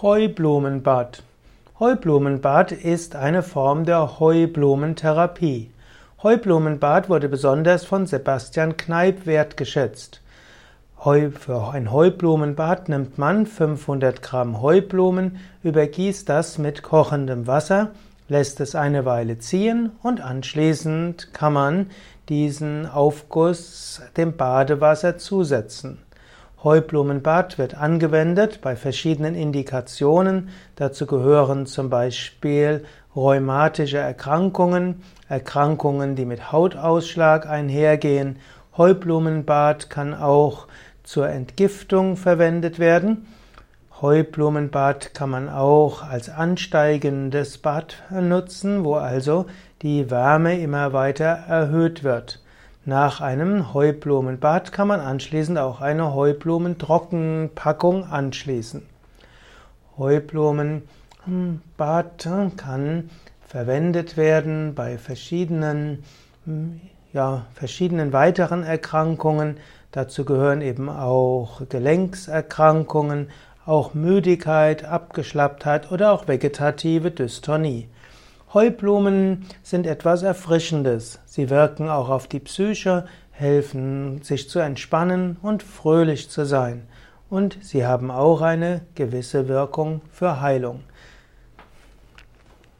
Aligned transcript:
Heublumenbad. 0.00 1.24
Heublumenbad 1.80 2.70
ist 2.70 3.16
eine 3.16 3.42
Form 3.42 3.84
der 3.84 4.20
Heublumentherapie. 4.20 5.72
Heublumenbad 6.22 7.08
wurde 7.08 7.28
besonders 7.28 7.84
von 7.84 8.06
Sebastian 8.06 8.76
Kneipp 8.76 9.26
wertgeschätzt. 9.26 10.20
Für 11.02 11.70
ein 11.72 11.90
Heublumenbad 11.90 12.88
nimmt 12.88 13.18
man 13.18 13.44
500 13.44 14.22
Gramm 14.22 14.62
Heublumen, 14.62 15.40
übergießt 15.64 16.28
das 16.28 16.58
mit 16.58 16.84
kochendem 16.84 17.48
Wasser, 17.48 17.90
lässt 18.28 18.60
es 18.60 18.76
eine 18.76 19.04
Weile 19.04 19.40
ziehen 19.40 19.90
und 20.04 20.20
anschließend 20.20 21.34
kann 21.34 21.54
man 21.54 21.90
diesen 22.28 22.86
Aufguss 22.86 24.00
dem 24.16 24.36
Badewasser 24.36 25.18
zusetzen. 25.18 25.98
Heublumenbad 26.64 27.56
wird 27.56 27.76
angewendet 27.76 28.60
bei 28.62 28.74
verschiedenen 28.74 29.36
Indikationen. 29.36 30.48
Dazu 30.74 31.06
gehören 31.06 31.66
zum 31.66 31.88
Beispiel 31.88 32.84
rheumatische 33.14 33.98
Erkrankungen, 33.98 35.02
Erkrankungen, 35.28 36.16
die 36.16 36.24
mit 36.24 36.50
Hautausschlag 36.50 37.46
einhergehen. 37.46 38.40
Heublumenbad 38.76 39.88
kann 39.88 40.14
auch 40.14 40.66
zur 41.04 41.28
Entgiftung 41.28 42.16
verwendet 42.16 42.80
werden. 42.80 43.28
Heublumenbad 44.02 45.14
kann 45.14 45.30
man 45.30 45.48
auch 45.48 46.02
als 46.02 46.28
ansteigendes 46.28 47.58
Bad 47.58 48.02
nutzen, 48.10 48.84
wo 48.84 48.94
also 48.94 49.46
die 49.82 50.10
Wärme 50.10 50.60
immer 50.60 50.92
weiter 50.92 51.24
erhöht 51.24 52.02
wird. 52.02 52.40
Nach 52.88 53.20
einem 53.20 53.74
Heublumenbad 53.74 54.72
kann 54.72 54.88
man 54.88 55.00
anschließend 55.00 55.58
auch 55.58 55.82
eine 55.82 56.14
Heublumentrockenpackung 56.14 58.04
anschließen. 58.04 58.80
Heublumenbad 59.98 60.86
kann 62.56 63.10
verwendet 63.46 64.16
werden 64.16 64.74
bei 64.74 64.96
verschiedenen, 64.96 66.02
ja, 67.12 67.44
verschiedenen 67.52 68.14
weiteren 68.14 68.62
Erkrankungen. 68.62 69.58
Dazu 69.92 70.24
gehören 70.24 70.62
eben 70.62 70.88
auch 70.88 71.60
Gelenkserkrankungen, 71.68 73.28
auch 73.66 73.92
Müdigkeit, 73.92 74.86
Abgeschlapptheit 74.86 75.92
oder 75.92 76.10
auch 76.10 76.26
vegetative 76.26 77.10
Dystonie. 77.10 77.90
Heublumen 78.54 79.44
sind 79.62 79.86
etwas 79.86 80.22
Erfrischendes. 80.22 81.20
Sie 81.26 81.50
wirken 81.50 81.90
auch 81.90 82.08
auf 82.08 82.28
die 82.28 82.40
Psyche, 82.40 83.04
helfen 83.30 84.22
sich 84.22 84.48
zu 84.48 84.58
entspannen 84.58 85.36
und 85.42 85.62
fröhlich 85.62 86.30
zu 86.30 86.46
sein. 86.46 86.88
Und 87.28 87.58
sie 87.60 87.84
haben 87.84 88.10
auch 88.10 88.40
eine 88.40 88.80
gewisse 88.94 89.48
Wirkung 89.48 90.00
für 90.10 90.40
Heilung. 90.40 90.80